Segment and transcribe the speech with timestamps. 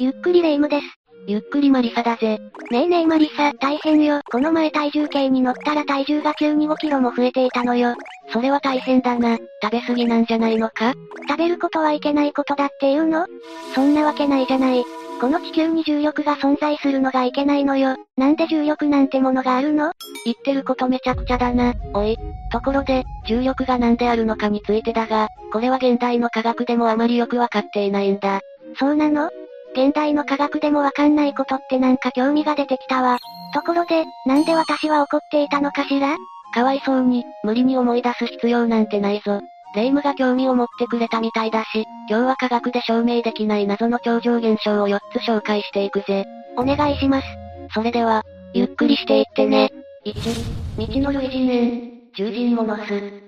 [0.00, 0.86] ゆっくりレ夢ムです。
[1.26, 2.38] ゆっくりマリサだぜ。
[2.70, 4.20] ねえねえマリサ、大変よ。
[4.30, 7.94] この前体重計に乗ったら体重が急に5キロも増えていたのよ。
[8.32, 9.38] それは大変だな。
[9.62, 10.94] 食べ過ぎなんじゃないのか？
[11.28, 13.26] 食べることはいけないことだって言うの？
[13.74, 14.84] そんなわけないじゃない。
[15.20, 17.96] この地球に重力が存在するのがいけないのよ。
[18.16, 19.92] なんで重力なんてものがあるの？
[20.24, 21.74] 言ってることめちゃくちゃだな。
[21.94, 22.16] おい。
[22.50, 28.40] ところで、重力が何であるのかについてだが、これは現代の科学でもあまりよくわかっていないんだ。
[28.78, 29.30] そうなの？
[29.76, 33.18] 現代の科学でもわかんないことってなんか興味が出てきたわ。
[33.52, 36.16] ところで、なんで私は怒っていたのかしら？
[36.54, 39.40] かわいそうに、無理に思い出す必要なんてないぞ。
[39.74, 46.24] 霊夢が興味を持ってくれたみたいだし、今日は科学で証明できない謎の超常現象を4つ紹介していくぜ。
[46.56, 47.26] お願いします。
[47.74, 48.22] それでは、
[48.52, 49.72] ゆっくりしていってね。
[50.04, 50.12] 1、
[50.78, 53.23] 未知の類人猿、獣人モノス。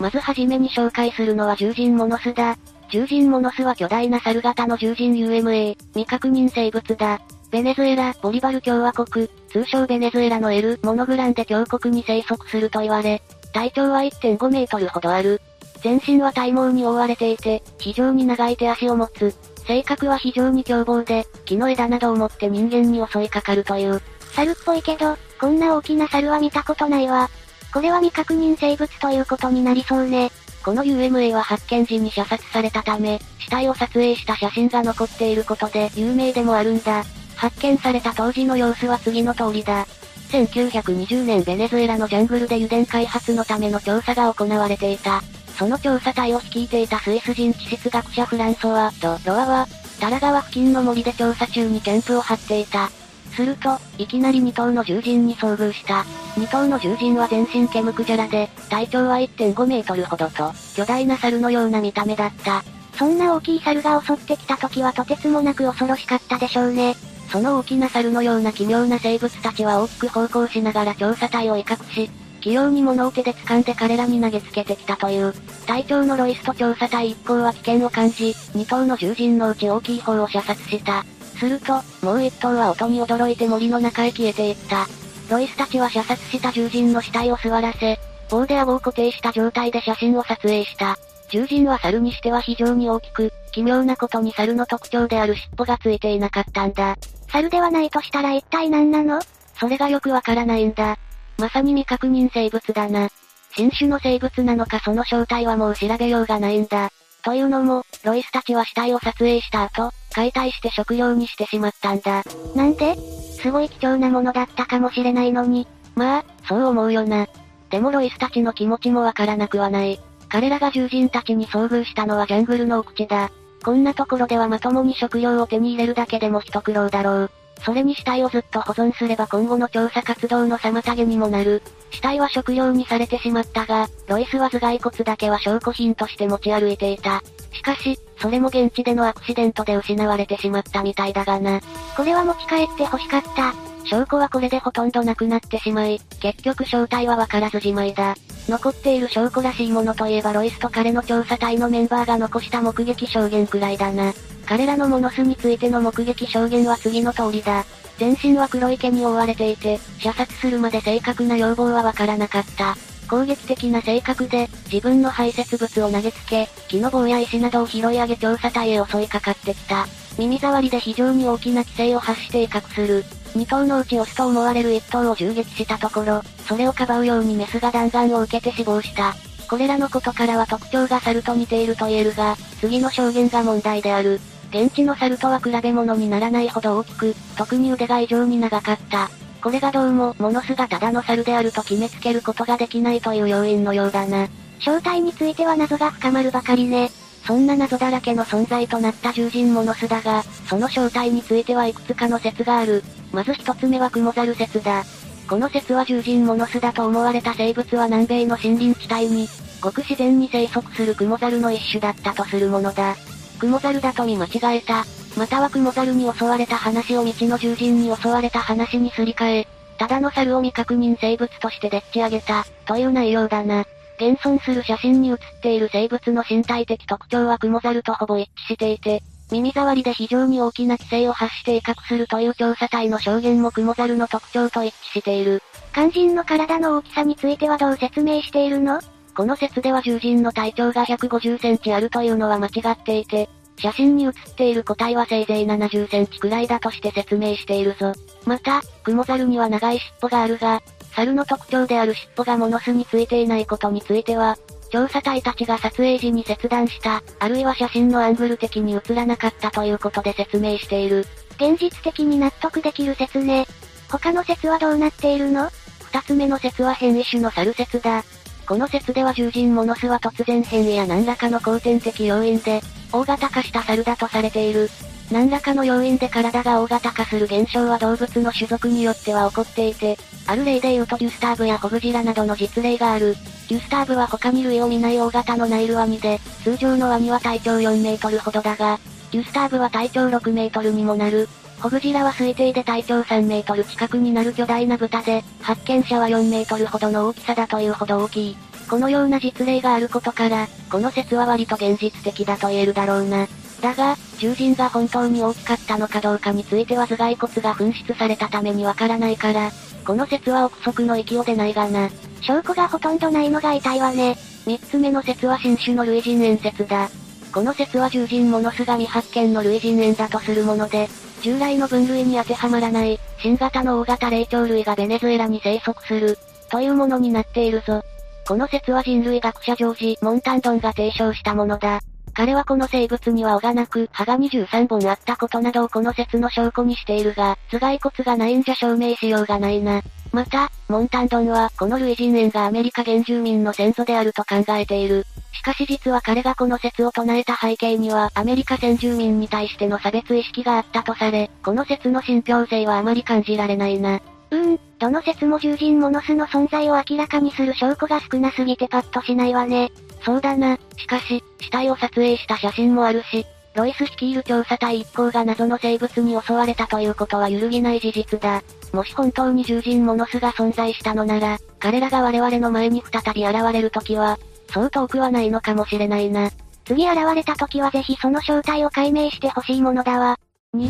[0.00, 2.56] まずはじめに紹介するのは獣人モノスだ。
[2.88, 7.20] 獣人モノスは巨大な猿型の獣人 UMA、未確認生物だ。
[7.50, 13.20] ベネズエラ、ボリバル共和国、通称ベネズエラのエル・モノグランデ峡谷に生息すると言われ、
[13.52, 15.42] 体長は1.5メートルほどある。
[15.82, 19.34] 全身は体毛に覆われていて、非常に長い手足を持つ。
[19.66, 24.00] 性格は非常に凶暴で、木の枝などを持って人間に襲いかかるという。
[24.32, 27.28] 猿っぽいけど、こんな大きな猿は見たことないわ。
[27.72, 30.30] これは未確認生物ということになりそうね。
[30.64, 37.04] この UMA は発見時に射殺されたため、死体を撮影した写真が残っていることで有名でもあるんだ。
[37.36, 39.86] 発見された当時の様子は次の通りだ。
[40.30, 45.22] 1920年ベネズエラのジャングルで油田開発のための調査が行われていた。
[45.58, 49.66] その調査隊を率いていたスイス人地質学者フランソワとロアは、
[50.00, 52.90] タラ川付近の森で調査中にキャンプを張っていた。
[53.30, 56.04] すると、いきなり2頭の獣人に遭遇した。
[56.36, 62.62] 2頭の獣人は全身毛むくじゃらで、体長は1.5メートルほどと、巨大な猿のような見た目だった。
[62.96, 66.94] そんな大きい猿が襲ってきた時はとてつもなく恐ろしかったでしょうね。
[67.32, 72.10] その大きな猿のような奇妙な生物たちは大きく方向しながら調査隊を威嚇し、
[72.40, 75.32] 器用に物を手で掴んで彼らに投げつけてきたという。
[75.66, 81.04] 隊長のロイスと調査隊一行は危険を感じ、2頭の獣人のうち大きい方を射殺した。
[81.40, 84.86] すると、もう一頭は音に驚いて森の中へ消えていった。
[85.30, 90.98] ロイスたちは射殺した獣人の死体を座らせ、棒で顎を固定した状態で写真を撮影した。
[91.28, 96.96] 獣人は猿にしては非常に大きく、奇妙なことに猿の特徴である尻尾がついていなかったんだ。
[97.28, 99.20] 猿ではないとしたら一体何なの？
[99.58, 100.98] それがよくわからないんだ。
[101.38, 103.08] まさに未確認生物だな。
[103.52, 106.90] 新種の生物なのかその正体はもう調べようがないんだ。
[107.22, 112.22] というのも、ロイスたちは死体を撮影した後、解体して食料にしてしまったんだ。
[112.54, 112.96] なんで？
[113.40, 115.66] すごい貴重なものだったかもしれないのに。
[115.94, 117.26] まあ、そう思うよな。
[117.70, 120.00] でもロイスたちの気持ちもわからなくはない。
[120.28, 123.30] 彼らが獣人たちに遭遇したのはジャングルの奥地だ。
[123.64, 127.30] こんなところではまともに食料を手に入れるだけでも一苦労だろう。
[127.64, 131.62] それに死体をずっと保存すれば今後の調査活動の妨げにもなる。
[131.90, 137.22] 死体は食料にされてしまったが、ロイスは頭蓋骨だけは証拠品として持ち歩いていた。
[137.52, 141.60] しかし、それも現地でのアクシデントで失われてしまったみたいだがな。
[141.96, 143.69] これは持ち帰って欲しかった。
[143.84, 148.14] 証拠はこれでほとんどなくなってしまい、結局正体はわからずじまいだ。
[148.48, 154.12] 残っている証拠らしいものといえばロイスと彼の調査隊のメンバーが残した目撃証言くらいだな。
[154.46, 157.64] 彼らのモノスについての目撃証言は次の通りだ。
[157.98, 162.76] 全身は黒い毛に覆われていて、射殺するまで正確な要望はわからなかった。
[163.08, 169.86] 攻撃的な性格で、自分の排泄物を投げつけ、木の棒や石などを拾い上げ調査隊へ襲いかかってきた。
[170.18, 173.04] 耳障りで非常に大きな規制を発して威嚇する。
[173.34, 179.14] 2頭のうちオスと思われる1頭を銃撃したところ、それをかばうようにメスが弾丸を受けて死亡した。
[179.48, 184.20] これらのことからは特徴が猿と似ていると言えるが、次の証言が問題である。
[184.50, 189.10] 現地の猿とは比べ物にならないほど大きく、特に腕が異常に長かった。
[189.42, 194.28] これがどうも、モノスがただの猿であると決めつけることができないという要因のようだな。
[194.58, 196.90] 正体については謎が深まるばかりね。
[197.24, 202.82] そんな謎だらけの存在となった獣人モノスだが、その正体についてはいくつかの説がある。
[203.12, 204.84] まず一つ目はクモザル説だ。
[205.28, 209.28] この説は獣人モノスだと思われた生物は南米の森林地帯に、
[209.60, 212.96] ごく自然に生息するクモザルの一種だったとするものだ。
[213.38, 214.84] クモザルだと見間違えた。
[215.16, 223.64] またはクモザルに襲われた話を未知の獣人に襲われた話にすり替え、ただの猿を未確認生物としてでっち上げた、という内容だな。
[224.00, 235.42] 現存する写真に写っている生物の身体的特徴はクモザルとほぼ一致していて、耳障りで非常に大きな規制を発して威嚇するという調査隊の証言もクモザルの特徴と一致している。
[235.74, 238.80] 肝心の体の大きさについてはどう説明しているの？
[239.14, 247.92] この説では獣人の体長が150センチあるというのは間違っていて、写真に写っている個体はせいぜい70センチくらいだとして説明しているぞ。
[248.24, 250.62] また、クモザルには長い尻尾があるが、
[250.94, 254.36] 猿の特徴である尻尾がモノスについていないことについては、
[254.70, 261.06] 調査隊たちが撮影時に切断した、あるいは写真のアングル的に映らなかったということで説明している。
[261.36, 263.46] 現実的に納得できる説ね。
[263.88, 265.50] 他の説はどうなっているの？
[265.92, 268.04] 二つ目の説は変異種の猿説だ。
[268.46, 272.60] この説では獣人モノスは突然変異や何らかの後天的要因で、
[272.92, 274.68] 大型化した猿だとされている。
[275.10, 283.16] 何らかの要因で体が大型化する現象は動物の種族によっては起こっていて、ある例で言うとギュスターブやホグジラなどの実例がある。
[283.48, 288.78] ギュスターブは他に類を見ない大型のナイルワニで、通常のワニは体長4メートルほどだが、
[289.10, 291.28] ギュスターブは体長6メートルにもなる。
[291.60, 298.36] ホグジラは推定で体長3メートル近くになる巨大な豚で、発見者は4メートルほどの大きさだというほど大きい。
[298.68, 303.26] このような実例があることから、この説は割と現実的だと言えるだろうな。
[303.60, 309.50] だが、獣人が本当に大きかったのかどうかについては頭蓋骨が紛失されたためにわからないから、
[309.84, 311.90] この説は憶測の域を出ないがな。
[312.20, 314.16] 証拠がほとんどないのが痛いわね。
[314.46, 316.88] 三つ目の説は新種の類人猿説だ。
[317.32, 320.88] この説は獣人モノスが未発見の類人猿だとするもので、
[321.22, 326.18] 従来の分類に当てはまらない、新型の大型霊長類がベネズエラに生息する、
[326.50, 327.82] というものになっているぞ。
[328.26, 331.80] この説は人類学者ジョージ・モンタンドンが提唱したものだ。
[332.14, 339.82] 彼はこの生物には尾がなく、歯が23本あったことなどをこの説の証拠にしているが、頭蓋骨がないんじゃ証明しようがないな。
[340.12, 345.06] また、モンタンドンは、この類人猿がアメリカ原住民の先祖であると考えている。
[345.32, 354.00] しかし実は彼がこの説を唱えた背景には、アメリカ先住民に対しての差別意識があったとされ、この説の信憑性はあまり感じられないな。
[354.30, 359.70] うーん、どの説も獣人モノスの存在を明らかにする証拠が少なすぎてパッとしないわね。
[360.04, 360.58] そうだな。
[360.76, 368.42] しかし、死体を撮影した写真もあるし、ロイス率いる調査隊一行が謎の生物に襲われたということは揺るぎない事実だ。
[368.72, 374.18] もし本当に獣人モノスが存在したのなら、彼らが我々の前に再び現れる時は、
[374.52, 376.30] そう遠くはないのかもしれないな。
[376.64, 380.16] 次現れた時はぜひその正体を解明してほしいものだわ。
[380.54, 380.68] 2、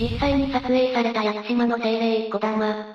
[0.00, 2.86] 実際に撮影された屋久島の精霊、小玉。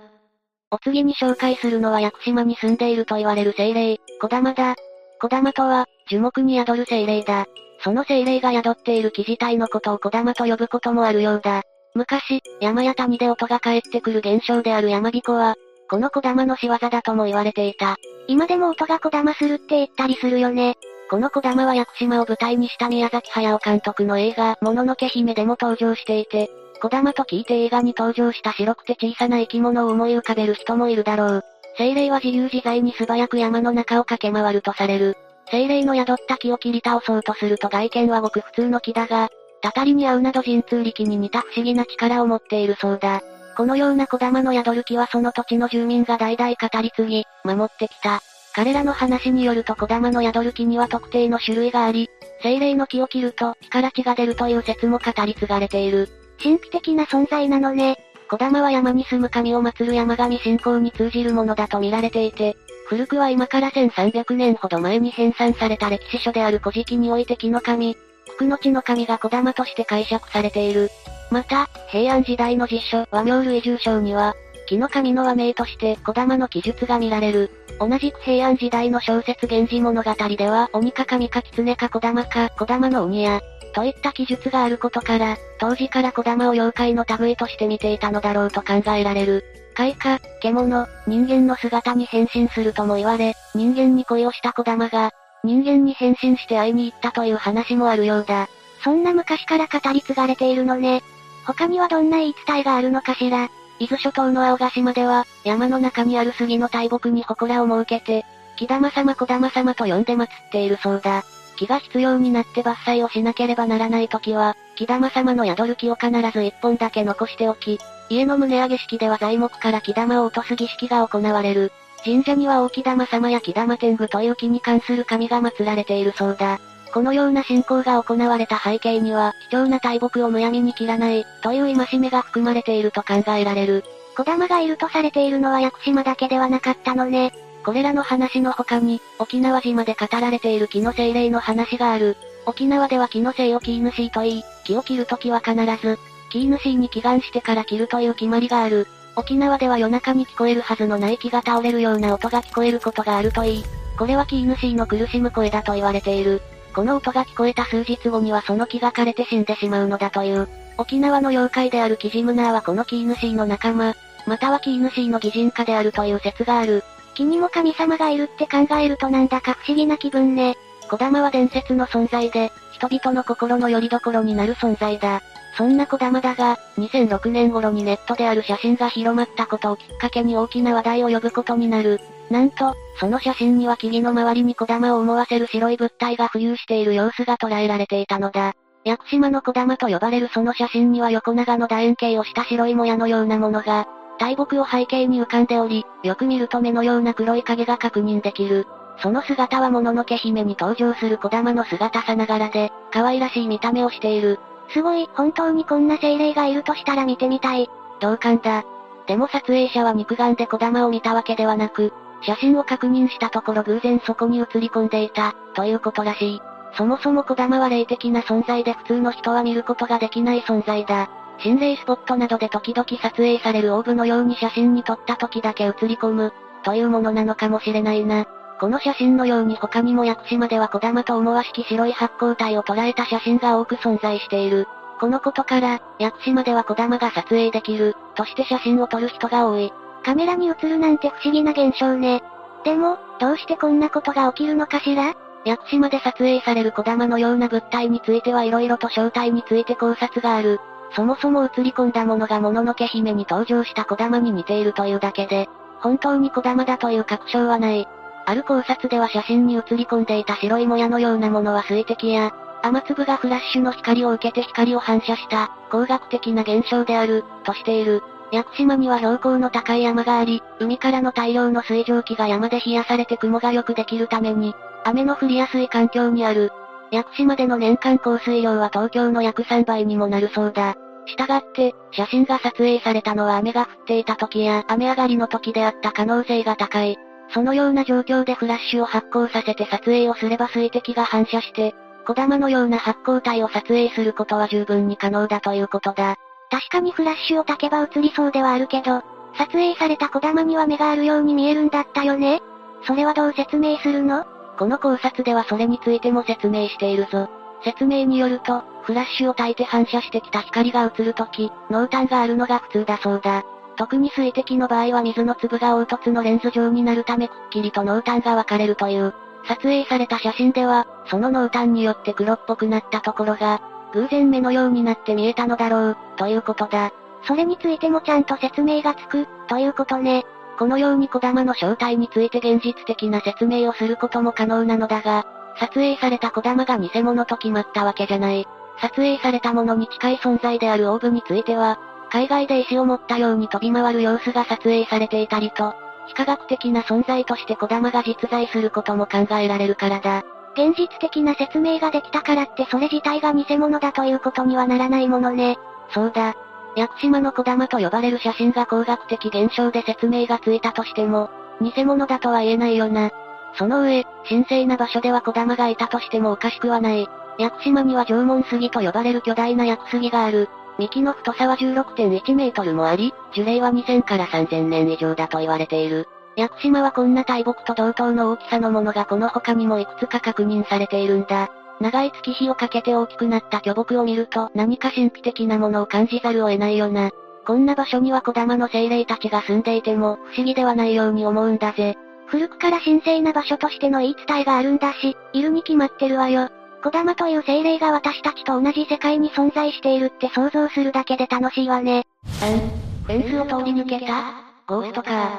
[0.71, 4.75] お次に紹介するのは屋久島に住んでいると言われる精霊、小玉だ。
[5.19, 7.45] 小玉とは、樹木に宿る精霊だ。
[7.83, 11.63] その精霊が宿っている記事体のことを小玉と呼ぶこともあるようだ。
[11.93, 15.55] 昔、山や谷で音が返ってくる現象である山彦は、
[15.89, 17.97] この小玉の仕業だとも言われていた。
[18.27, 20.75] 今でも音が小玉するって言ったりするよね。
[21.09, 26.49] この小玉は屋久島を舞台にした宮崎駿監督の映画、もののけ姫でも登場していて、
[26.81, 31.43] 小玉と聞いて映画に登場した白くて小さな生き物を思い浮かべる人もいるだろう。
[31.77, 35.15] 精霊は自由自在に素早く山の中を駆け回るとされる。
[35.49, 39.29] 精霊の宿った木を切り倒そうとすると外見はごく普通の木だが、
[39.61, 43.21] たたりに合うなど神通力に似た不思議な力を持っているそうだ。
[43.55, 48.21] このような小玉の宿る木はその土地の住民が代々語り継ぎ、守ってきた。
[48.53, 52.09] 彼らの話によると小玉の宿る木には特定の種類があり、
[52.41, 56.09] 精霊の木を切ると木から血が出るという説も語り継がれている。
[56.41, 57.97] 神秘的な存在なのね。
[58.29, 62.57] 小玉は山に住む神を祀る山神信仰に通じるものだと見られていて、
[62.87, 67.97] 古くは今から1300年ほど前に編纂された歴史書である古事記において木の神、
[68.35, 70.89] 福の地の神が小玉として解釈されている。
[71.31, 74.35] また、平安時代の実書、和名類重章には、
[74.67, 77.51] 木の神の和名として小玉の記述が見られる。
[77.79, 83.41] 同じく平安時代の小説源氏物語では、鬼か神か狐か小玉か小玉の鬼や、
[83.77, 89.45] といった記述があることから、当時から小玉を妖怪の類として見ていたのだろうと考えられる。
[89.75, 95.11] 怪か、獣、人間の姿に変身するとも言われ、人間に恋をした小玉が、
[95.43, 98.49] 人間に変身して会いに行ったという話もあるようだ。
[98.83, 101.03] そんな昔から語り継がれているのね。
[101.45, 103.47] 他にはどんな言い伝えがあるのかしら。
[103.77, 111.23] 伊豆諸島の青ヶ島では、山の中にある杉の大木に祠を設けて、木玉様小玉様と呼んで祀っているそうだ。
[111.57, 121.73] 木が必要になって伐採をしなければならない時は、木玉様の宿る木を必ず一本だけ残しておき、家の棟上げ式では材木から木玉を落とす儀式が行われる。
[122.05, 126.59] 神社には大木玉様や木玉天狗という木に関する神が祀られているそうだ。
[126.93, 133.83] このような信仰が行われた背景には、貴重な大木をむやみに切らない、という戒めが含まれていると考えられる。
[134.15, 137.33] 小玉がいるとされているのは屋久島だけではなかったのね。
[137.67, 142.15] これらの話の他に、沖縄島で語られている木の精霊の話がある。
[142.45, 148.87] 沖縄では木の精を木主と言い、木を切るときは必ず、木主に祈願してから切るという決まりがある。
[149.17, 153.65] 沖縄では夜中に聞こえるはずのない木が倒れるような音が聞こえることがあるといい、
[153.99, 156.41] これは木主の苦しむ声だと言われている。
[156.73, 160.47] この音が聞こえた数日後にはその木が枯れて死んでしまうのだという。
[160.77, 163.93] 沖縄の妖怪であるキジムナーはこのキーヌシーの仲間、
[164.25, 166.85] またはキーヌシーの擬人化であるという説がある。
[167.17, 170.55] 木にも神様がいるって考えるとなんだか不思議な気分ね。
[170.87, 175.23] 小玉は伝説の存在で、人々の心の拠り所になる存在だ。
[175.57, 181.99] そんな小玉だが、2006年頃にネットである写真が広まったことをきっかけに大きな話題を呼ぶことになる。
[182.29, 188.53] なんと、その写真には木々の周りに小玉を思わせる白い物体が浮遊している様子が捉えられていたのだ。
[188.85, 193.87] 屋久島の小玉と呼ばれるその写真には横長の楕円形をした白いもやのようなものが、
[194.19, 198.67] 大木を背景に浮かんでおり、よく見ると目のような黒い影が確認できる。
[198.99, 204.39] その姿はもののけ姫に登場する小玉の姿さながらで、可愛らしい見た目をしている。
[204.69, 207.69] すごい、本当にこんな精霊がいるとしたら見てみたい。
[207.99, 208.63] 同感だ。
[209.05, 216.41] でも撮影者は肉眼で小玉を見たわけではなく、写真を確認したところ偶然そこに映り込んでいた、ということらしい。
[216.75, 221.09] そもそも小玉は霊的な存在で普通の人は見ることができない存在だ。
[221.39, 228.25] 心霊スポットなどで時々撮影されるオーブのように写真に撮った時だけ映り込む、というものなのかもしれないな。
[228.59, 234.67] この写真のように他にも屋久島では小玉と思わしき白い発光体を捉えた写真が多く存在している。
[234.99, 239.71] このことから、屋久島では小玉が撮影できる、として写真を撮る人が多い。
[240.03, 242.23] カメラに映るなんて不思議な現象ね。
[242.63, 245.13] でも、どうしてこんなことが起きるのかしら？
[245.45, 250.59] 屋久島で撮影される小玉のような物体については色々と正体について考察がある。
[250.91, 257.87] そもそも映り込んだものがもののけ姫に登場した小玉に似ているというだけで、本当に小玉だという確証はない。
[258.25, 268.03] ある考察では写真に写り込んでいた白いもやのようなものは水滴や、雨粒がフラッシュの光を受けて光を反射した、工学的な現象である、としている。
[268.31, 274.53] 屋久島には標高の高い山があり、海からの大量の水蒸気が山で冷やされて雲がよくできるために、
[274.83, 276.51] 雨の降りやすい環境にある。
[276.91, 280.75] 屋久島での年間降水量は東京の約3倍にもなるそうだ。
[281.05, 286.97] したがって、写真が撮影されたのは雨が降っていた時や雨上がりの時であった可能性が高い。
[287.29, 291.75] そのような状況でフラッシュを発光させて撮影をすれば水滴が反射して、
[292.05, 296.15] 小玉のような発光体を撮影することは十分に可能だということだ。
[296.49, 299.01] 確かにフラッシュを焚けば映りそうではあるけど、
[299.37, 302.41] 撮影された小玉には目があるように見えるんだったよね
[302.85, 304.25] それはどう説明するの？
[304.57, 307.29] この考察ではそれについても説明しているぞ。
[307.63, 313.43] 説明によると、フラッシュを焚いて反射してきた光が映るとき、濃淡があるのが普通だそうだ。
[313.75, 319.13] 特に水滴の場合は水の粒が凹凸のレンズ状になるためくっきりと濃淡が分かれるという。
[319.47, 323.61] 撮影された写真では、その濃淡によって黒っぽくなったところが、
[323.93, 326.91] 偶然目のようになって見えたのだろう、ということだ。
[327.23, 330.25] それについてもちゃんと説明がつく、ということね。
[330.57, 335.25] このように小玉の正体について現実的な説明をすることも可能なのだが、
[335.59, 338.47] 撮影された小玉が偽物と決まったわけじゃない。
[338.81, 345.75] 撮影されたものに近い存在であるオーブについては、海外で石を持ったように飛び回る様子が撮影されていたりと、
[346.07, 350.23] 非科学的な存在として小玉が実在することも考えられるからだ。
[350.53, 355.57] 現実的な説明ができたからってそれ自体が偽物だということにはならないものね。
[355.93, 356.35] そうだ。
[356.77, 363.09] 屋久島の小玉と呼ばれる写真が工学的現象で説明がついたとしても、偽物だとは言えないよな。
[363.55, 367.09] その上、神聖な場所では小玉がいたとしてもおかしくはない。
[367.39, 370.49] 屋久島には縄文杉と呼ばれる巨大な屋久杉がある。
[370.77, 376.07] 幹の太さは16.1メートルもあり、樹齢は2000から3000年以上だと言われている。
[376.35, 381.49] 屋久島はこんな大木と同等の大きさのものがこの他にもいくつか確認されているんだ。
[381.79, 387.11] 長い月日をかけて大きくなった巨木を見ると何か神秘的なものを感じざるを得ないよな。
[387.45, 391.95] こんな場所には小玉の精霊たちが住んでいても不思議ではないように思うんだぜ。
[392.25, 396.49] 古くから神聖な場所としての言い伝えがあるんだし、いるに決まってるわよ。
[396.83, 402.03] 小玉という精霊が私たちと同じ世界に存在しているって想像するだけで楽しいわね。
[402.43, 402.87] うん。
[403.05, 404.33] フェンスを通り抜けた
[404.67, 405.29] ゴーストカー。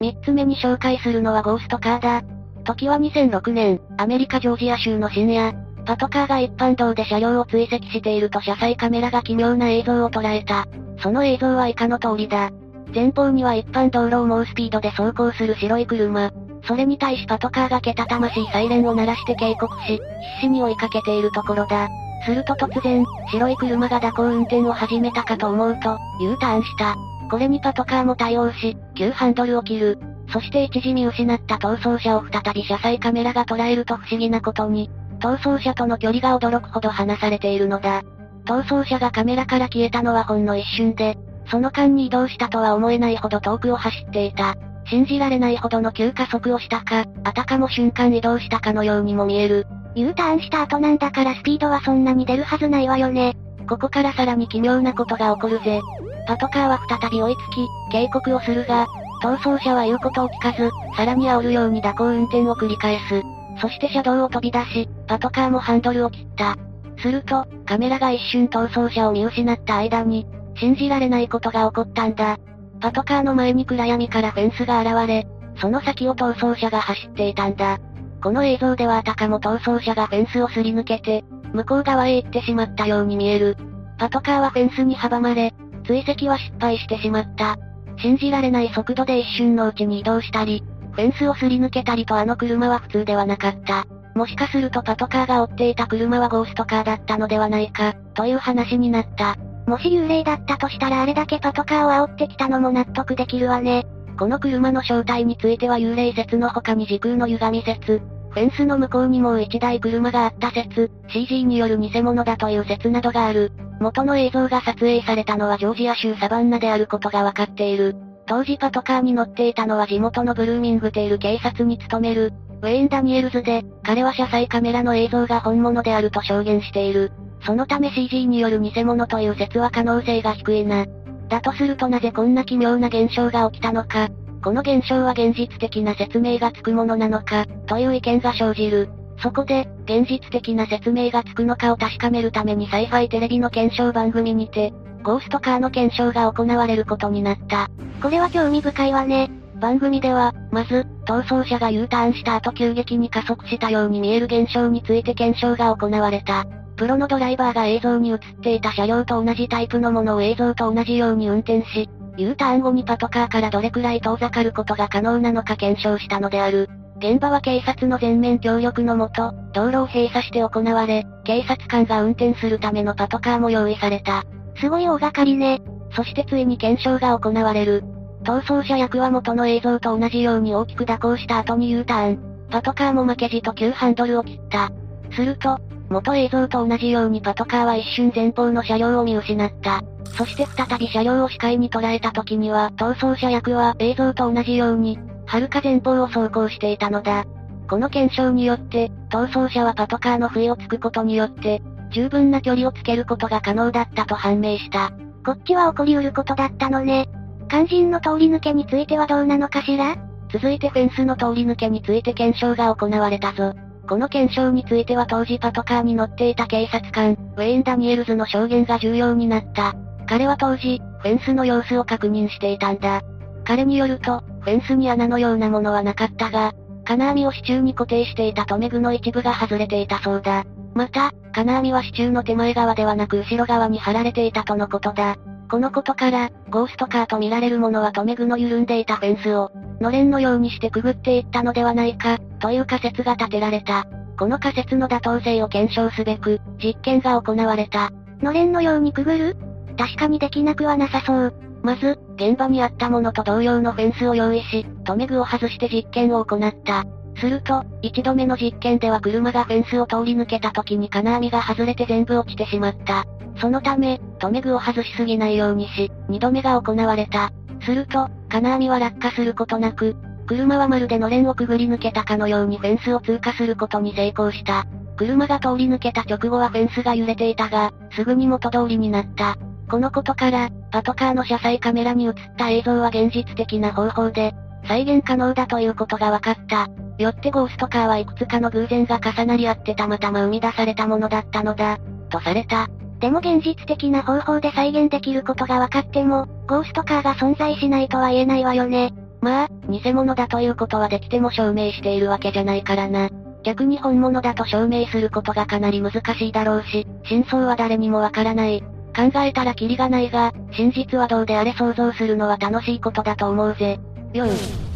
[0.00, 2.43] 三つ目に紹介するのはゴーストカーだ。
[2.64, 5.54] 時は2006年、アメリカジョージア州の深夜、
[5.84, 10.66] パトカーが一般道で車両を追跡していると車載カメラが奇妙な映像を捉えた。
[11.02, 12.50] その映像は以下の通りだ。
[12.94, 16.30] 前方には一般道路を猛スピードで走行する白い車。
[16.66, 20.00] それに対しパトカーがけたたましいサイレンを鳴らして警告し、必
[20.40, 21.88] 死に追いかけているところだ。
[22.24, 26.96] すると突然、白い車が蛇行運転を始めたかと思うと、U ターンした。
[27.30, 30.13] これにパトカーも対応し、急ハンドルを切る。
[30.34, 38.02] そして一時見失った逃走車を再び車載カメラが捉えると不思議なことに、逃走車との距離が驚くほど離されているのだ。
[38.44, 41.16] 逃走車がカメラから消えたのはほんの一瞬で、
[41.48, 44.56] その間に移動したとは思えないほど遠くを走っていた。
[44.90, 49.68] 信じられないほどの急加速をしたか、あたかも瞬間移動したかのようにも見える。
[49.94, 53.36] U ターンした後なんだからスピードはそんなに出るはずないわよね。
[53.68, 55.80] ここからさらに奇妙なことが起こるぜ。
[56.26, 58.88] パトカーは再び追いつき、警告をするが、
[59.22, 63.22] 逃走者は言うことを聞かず、さらに煽るように蛇行運転を繰り返す。
[63.60, 66.56] そして車道を飛び出し、パトカーもハンドルを切った。
[66.98, 72.38] すると、カメラが一瞬逃走者を見失った間に、信じられないことが起こったんだ。
[72.80, 75.26] パトカーの前に暗闇からフェンスが現れ、
[75.60, 77.78] その先を逃走車が走っていたんだ。
[78.22, 83.56] この映像ではあたかも逃走車がフェンスをすり抜けて、向こう側へ行ってしまったように見える。
[83.98, 85.54] パトカーはフェンスに阻まれ、
[85.86, 87.56] 追跡は失敗してしまった。
[87.98, 93.86] 信じられない速度で一瞬のうちに移動したり、フェンスをすり抜けたりとあの車は普通ではなかった。
[94.14, 99.36] もしかするとパトカーが追っていた車はゴーストカーだったのではないか、という話になった。
[99.66, 103.86] もし幽霊だったとしたらあれだけパトカーを煽ってきたのも納得できるわね。
[104.18, 113.52] この車の正体については幽霊説の他に時空の歪み説、フェンスの向こうにもう一台車があった説、CG による偽物だという説などがある。
[113.80, 117.96] 元の映像が撮影されたのはジョージア州サバンナであることがわかっている。
[118.26, 127.12] 当時パトカーに乗っていたのは地元のブルーミングテール警察に勤める、ウェイン・ダニエルズで、彼は車載カメラの映像が本物であると証言している。
[127.44, 130.86] そのため CG による偽物という説は可能性が低いな。
[131.28, 134.08] だとするとなぜこんな奇妙な現象が起きたのか、
[134.42, 138.88] この現象は現実的な説明がつくものなのか、という意見が生じる。
[139.18, 147.68] そこで、現実的な説明がつくのかを確かめるためにサイファイテレビの検証番組にて、ゴーストカーの検証が行われることになった。
[148.02, 149.30] これは興味深いわね。
[149.60, 156.44] 番組では、まず、逃走者が U ターンした後急激に加速したように見える現象について検証が行われた。
[156.76, 166.68] プロのドライバーが映像に映っていた車両と同じタイプのものを映像と同じように運転し、U ターン後にパトカーからどれくらい遠ざかることが可能なのか検証したのである。
[167.04, 174.24] 現場は警察の全面協力のもと、道路を閉鎖して行われ、警察官が運転するためのパトカーも用意された。
[174.58, 175.60] すごい大掛かりね。
[175.94, 177.84] そしてついに検証が行われる。
[178.22, 182.18] 逃走者役は元の映像と同じように大きく蛇行した後に U ターン。
[182.50, 184.72] パトカーも負けじと急ハンドルを切った。
[185.14, 185.58] すると、
[185.90, 189.82] 元映像と同じようにパトカーは一瞬前方の車両を見失った。
[190.16, 197.24] そして再び車両を視界に捉えた時には逃走者役は映像と同じように、遥か前方を走行していたのだ。
[197.68, 204.92] この検証によって、逃走者はパトカーの不意をつくことによって、十分な距離をつけることが可能だったと判明した。
[205.24, 207.08] こっちは起こりうることだったのね。
[207.48, 209.96] 肝心の通り抜けについてはどうなのかしら？
[210.32, 213.54] 続いてフェンスの通り抜けについて検証が行われたぞ。
[213.88, 219.74] この検証については当時パトカーに乗っていた警察官、ウェイン・ダニエルズの証言が重要になった。
[220.06, 223.02] 彼は当時、フェンスの様子を確認していたんだ。
[223.44, 226.52] 彼によると、フェンスに穴のようなものはなかったが、
[226.84, 230.44] 金網を支柱に固定していた留め具の一部が外れていたそうだ。
[230.74, 235.16] また、金網は支柱の手前側ではなく後ろ側に貼られていたとのことだ。
[235.50, 243.86] このことから、ゴーストカーと見られるものは留め具の緩んでいたフェンスを、のれんのようにしてくぐっていったのではないか、という仮説が立てられた。
[244.18, 247.90] この仮説の妥当性を検証すべく、実験が行われた。
[248.20, 249.36] のれんのようにくぐる？
[249.76, 251.34] 確かにできなくはなさそう。
[251.64, 256.84] まず、現場にあったものと同様のフェンスを用意し、留め具を外して実験を行った。
[257.16, 263.06] すると、一度目の実験では車がフェンスを通り抜けた時に金網が外れて全部落ちてしまった。
[263.40, 267.30] そのため、留め具を外しすぎないようにし、二度目が行われた。
[267.62, 269.96] すると、金網は落下することなく、
[270.26, 274.66] 車はまるでのれんをくぐり抜けたかのようにフェンスを通過することに成功した。
[274.96, 279.36] 車が通り抜けた直後はフェンスが揺れていたが、すぐに元通りになった。
[279.68, 284.34] このことから、パトカーの車載カメラに映った映像は現実的な方法で、
[284.66, 286.68] 再現可能だということが分かった。
[286.98, 292.68] よってゴーストカーはいくつかの偶然が重なり合ってたまたま生み出されたものだったのだ、とされた。
[293.00, 298.94] でも現実的な方法で再現できることが分かっても、ゴーストカーが存在しないとは言えないわよね。
[299.20, 303.10] まあ、偽物だということはできても証明しているわけじゃないからな。
[303.42, 308.64] 逆に本物だと証明することがかなり難しいだろうし、真相は誰にもわからない。
[308.94, 313.78] 考えたらキリがないが、真実はどうであれ想像するのは楽しいことだと思うぜ。
[314.12, 314.30] 4、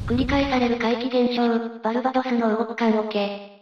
[0.06, 3.58] 繰り返される怪奇現象、バルバドスの動く缶桶。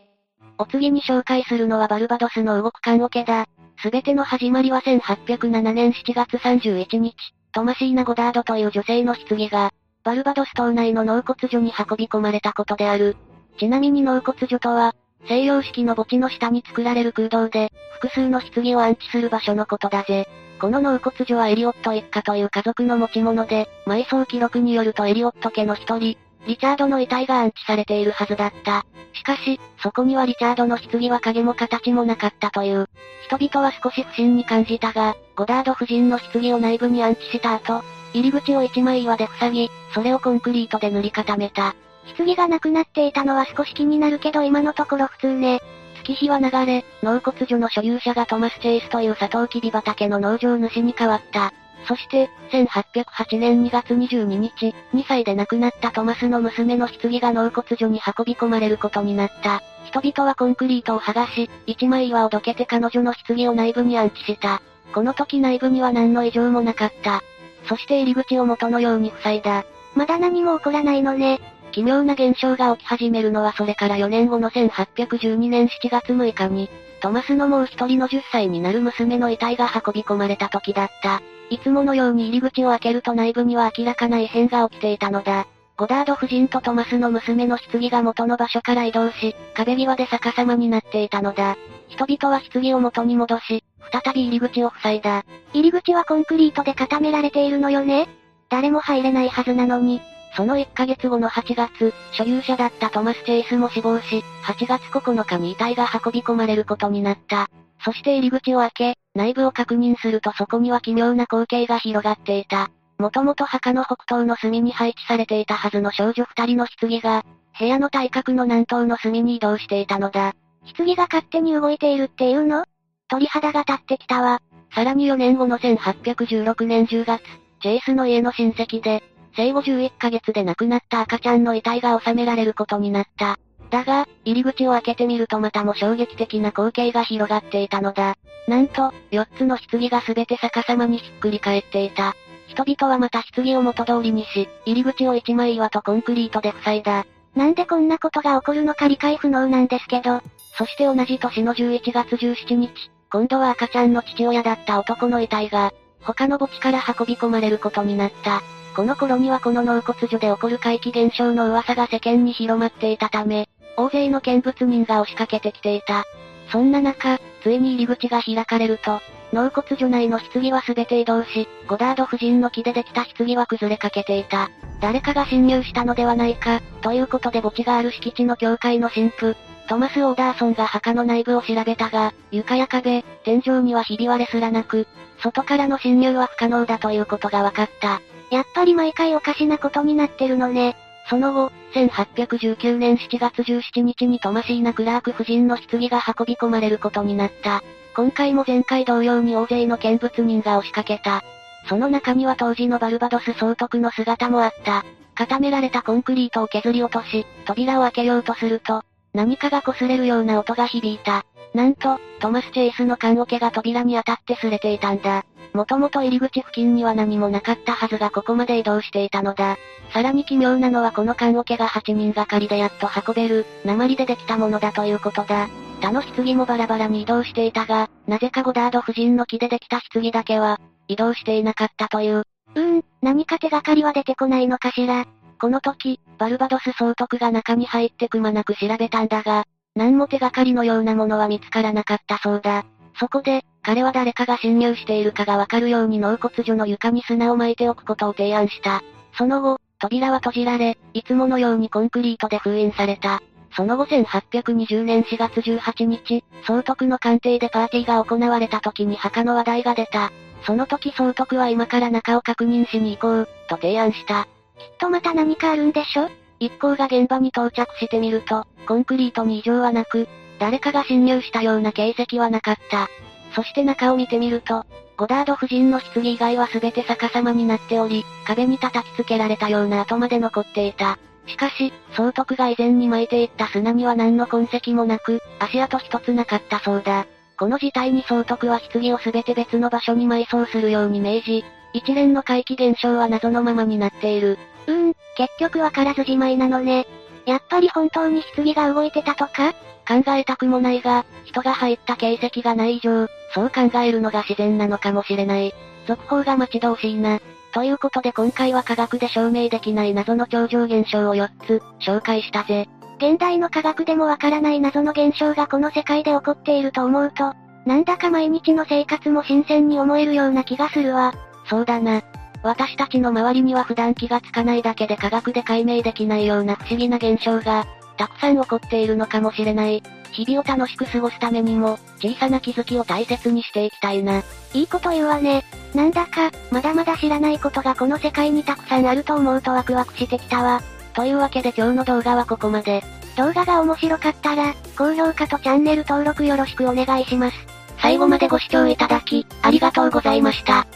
[0.59, 3.47] お次に紹介するのはバルバドスの動く缶桶だ。
[3.83, 7.14] すべての始まりは1807年7月31日、
[7.53, 9.71] トマシーナ・ゴダードという女性の棺が、
[10.03, 13.16] バルバドス島内の納骨所に運び込まれたことである。
[13.59, 14.95] ちなみに納骨所とは、
[15.29, 20.27] 西洋式の墓地の下に作られる空洞で、複数の棺を安置する場所のことだぜ。
[20.59, 26.16] この納骨所はエリオット一家という家族の持ち物で、埋葬記録によるとエリオット家の一人、
[26.47, 28.87] リチャードの遺体が安置されているはずだった。
[29.12, 32.88] しかし、そこにはリチャードの棺は影も形もなかったという。
[33.27, 37.83] 人々は少し不審に感じたが、ゴダード夫人の棺を内部に安置した後、
[38.14, 41.75] 入り口を一枚岩で塞ぎ、それをコンクリートで塗り固めた。
[42.16, 45.61] 棺がなくなっていたのは少し気になるけど今のところ普通ね。
[46.07, 51.53] 月日は流れ、納骨所の所有者がトマス・チェイスというサトウキビ畑の農場主に変わった。
[51.88, 59.62] そして、1808年2月22日、2歳で亡くなったトマスの娘の棺が納骨所に運び込まれることになった。
[59.85, 64.62] 人々はコンクリートを剥がし、一枚岩をどけて彼女の棺を内部に安置した。
[64.95, 67.23] この時内部には何の異常もなかった。
[67.69, 69.64] そして入り口を元のように塞いだ。
[69.97, 71.40] まだ何も起こらないのね。
[71.77, 76.71] 奇妙な現象が起き始めるのはそれから4年後の1812年7月6日に、
[77.03, 81.21] トマスのもう一人の10歳になる娘の遺体が運び込まれた時だった。
[81.51, 85.47] いつものように入り口を開けると内部には明らかな異変が起きていたのだ。
[85.77, 91.59] ゴダード夫人とトマスの娘の棺が元の場所から移動し、壁際で逆さまになっていたのだ。
[91.89, 93.62] 人々は棺を元に戻し、
[93.93, 95.27] 再び入り口を塞いだ。
[95.53, 98.09] 入り口はコンクリートで固められているのよね
[98.49, 100.01] 誰も入れないはずなのに。
[100.37, 107.49] その1ヶ月後の8月、所有者だったトマス・チェイスも死亡し、8月9日に遺体が運び込まれることになった。
[107.83, 112.70] そして入り口を開け、内部を確認するとそこには奇妙な光景が広がっていた。
[112.99, 117.25] もともと墓の北東の隅に配置されていたはずの少女二人の棺が、
[117.59, 120.35] 部屋の対角の南東の隅に移動していたのだ。
[120.77, 122.64] 棺が勝手に動いているっていうの？
[123.09, 124.42] 鳥肌が立ってきたわ。
[124.75, 127.22] さらに4年後の1816年10月、
[127.62, 129.03] チェイスの家の親戚で、
[129.37, 133.38] 生後11ヶ月で亡くなった赤ちゃんの遺体が収められることになった。
[133.70, 138.16] だが、入り口を開けてみるとまたも衝撃的な光景が広がっていたのだ。
[138.49, 142.14] なんと、4つの棺が全て逆さまにひっくり返っていた。
[142.46, 147.05] 人々はまた棺を元通りにし、入り口を一枚岩とコンクリートで塞いだ。
[147.35, 150.20] なんでこんなことが起こるのか理解不能なんですけど。
[150.57, 152.70] そして同じ年の11月17日、
[153.11, 158.42] 今度は赤ちゃんの父親だった男の遺体が、他の墓地から運び込まれることになった。
[158.77, 166.05] この頃にはこの納骨所で起こる怪奇現象の噂が世間に広まっていたため、大勢の見物人が押しかけてきていた。
[166.53, 169.01] そんな中、ついに入り口が開かれると、
[169.33, 174.51] 納骨所内の棺は全て移動し、ゴダード夫人の木でできた棺は崩れかけていた。
[174.83, 179.37] 誰かが侵入したのではないか、ということで墓地がある敷地の教会の神父、
[179.71, 184.87] トマス・オーダーソンが墓の内部を調べたが、床や壁、天井にはひび割れすらなく、
[185.23, 188.03] 外からの侵入は不可能だということが分かった。
[188.31, 190.77] やっぱり毎回おかしなことになってるのね。
[191.09, 197.62] その後、1819年7月17日にトマシーナ・クラーク夫人の棺が運び込まれることになった。
[197.95, 201.23] 今回も前回同様に大勢の見物人が押しかけた。
[201.69, 204.85] その中には当時のバルバドス総督の姿もあった。
[205.15, 208.83] 固められたコンクリートを削り落とし、扉を開けようとすると、
[209.15, 211.25] 何かが擦れるような音が響いた。
[211.55, 215.25] なんと、トマス・チェイスの缶桶が扉に当たって擦れていたんだ。
[215.57, 219.57] もともと入り口付近には何もなかったはずがここまで移動していたのだ。
[219.90, 225.49] さらに奇妙なのはこの缶桶が8人がかりでやっと運べる、鉛でできたものだということだ。
[225.81, 232.19] 他の棺もバラバラに移動していたが、なぜかゴダード夫人の木でできた棺だけは、移動していなかったという。
[232.19, 235.07] うーん、何か手がかりは出てこないのかしら。
[235.40, 242.64] この時、バルバドス総督が中に入ってくまなく調べたんだが、何も手がかりのようなものは見つからなかったそうだ。
[242.99, 248.83] そこで、彼は誰かが侵入しているかがわかるように納骨所の床に砂を巻いておくことを提案した。
[249.19, 253.23] その後、扉は閉じられ、いつものようにコンクリートで封印された。
[253.55, 260.13] その後1820年4月18日、総督の官邸でパーティーが行われた時に墓の話題が出た。
[260.45, 264.25] その時総督は今から中を確認しに行こう、と提案した。
[264.25, 266.09] きっとまた何かあるんでしょ？
[266.39, 270.07] 一行が現場に到着してみると、コンクリートに異常はなく、
[270.38, 272.88] 誰かが侵入したような形跡はなかった。
[273.35, 274.64] そして中を見てみると、
[274.96, 280.99] ゴダード夫人の棺以外は全て逆さまになっており、壁に叩きつけられたような跡まで残っていた。
[281.27, 287.07] しかし、総督が以前に巻いていった砂には何の痕跡もなく、足跡一つなかったそうだ。
[287.38, 291.44] この事態に総督は棺を全て別の場所に埋葬するように命じ、
[291.75, 294.38] 一連の怪奇現象は謎のままになっている。
[294.66, 296.87] うーん、結局わからずじまいなのね。
[297.27, 299.53] やっぱり本当に棺が動いてたとか？
[299.87, 305.55] 考えたくもないが、人が入った形跡がない以上、そう考えるのが自然なのかもしれない。
[305.87, 307.20] 続報が待ち遠しいな。
[307.53, 312.68] ということで今回は科学で証明できない謎の超常現象を4つ、紹介したぜ。
[312.99, 317.35] 現代の科学でもわからない謎の現象がこの世界で起こっていると思うと、
[317.66, 321.12] なんだか毎日の生活も新鮮に思えるような気がするわ。
[321.49, 322.03] そうだな。
[322.42, 327.66] 私たちの周りには普段気がつかないだけで科学で解明できないような不思議な現象が、
[327.97, 329.83] たくさん起こっているのかもしれない。
[330.13, 334.23] 日々を楽しく過ごすためにも、小さな気づきを大切にしていきたいな。
[334.55, 335.45] いいこと言うわね。
[335.75, 340.63] なんだか、まだまだ知らないことがこの世界にたくさんあると思うとワクワクしてきたわ。
[340.95, 342.83] というわけで今日の動画はここまで。
[343.17, 347.37] 動画が面白かったら、高評価とチャンネル登録よろしくお願いします。
[347.81, 350.67] 最後までご視聴いただき、ありがとうございました。